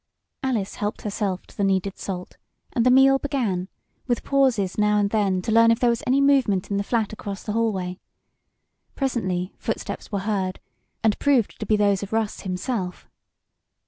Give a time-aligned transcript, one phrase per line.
[0.41, 2.37] Alice helped herself to the needed salt,
[2.73, 3.69] and the meal began,
[4.07, 7.13] with pauses now and then to learn if there was any movement in the flat
[7.13, 7.99] across the hallway.
[8.95, 10.59] Presently footsteps were heard,
[11.03, 13.07] and proved to be those of Russ himself.